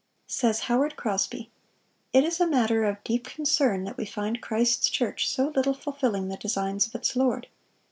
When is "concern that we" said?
3.27-4.05